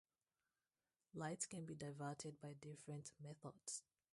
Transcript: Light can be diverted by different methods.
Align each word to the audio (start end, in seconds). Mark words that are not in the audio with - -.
Light 1.13 1.47
can 1.47 1.65
be 1.67 1.75
diverted 1.75 2.41
by 2.41 2.53
different 2.59 3.11
methods. 3.21 3.83